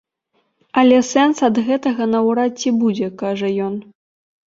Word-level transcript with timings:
Але 0.81 0.97
сэнс 1.09 1.45
ад 1.49 1.61
гэтага 1.69 2.09
наўрад 2.17 2.51
ці 2.59 2.69
будзе, 2.83 3.15
кажа 3.25 3.57
ён. 3.71 3.81